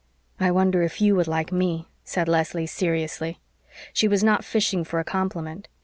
"I 0.39 0.49
wonder 0.49 0.81
if 0.81 0.99
YOU 0.99 1.15
would 1.17 1.27
like 1.27 1.51
ME," 1.51 1.87
said 2.03 2.27
Leslie 2.27 2.65
seriously. 2.65 3.39
She 3.93 4.07
was 4.07 4.23
not 4.23 4.43
fishing 4.43 4.83
for 4.83 4.97
a 4.99 5.03
compliment. 5.03 5.67